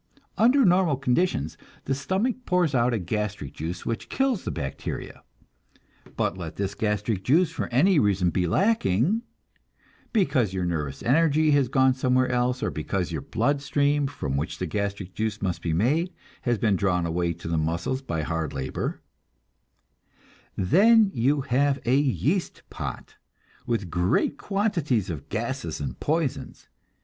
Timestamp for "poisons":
25.99-26.69